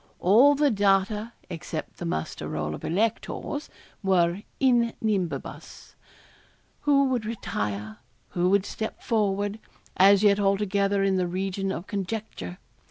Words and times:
All 0.19 0.55
the 0.55 0.71
data, 0.71 1.33
except 1.47 1.97
the 1.97 2.07
muster 2.07 2.47
roll 2.47 2.73
of 2.73 2.83
electors, 2.83 3.69
were 4.01 4.41
in 4.59 4.93
nubibus 4.99 5.93
who 6.79 7.05
would 7.09 7.23
retire 7.23 7.99
who 8.29 8.49
would 8.49 8.65
step 8.65 9.03
forward, 9.03 9.59
as 9.95 10.23
yet 10.23 10.39
altogether 10.39 11.03
in 11.03 11.17
the 11.17 11.27
region 11.27 11.71
of 11.71 11.85
conjecture. 11.85 12.57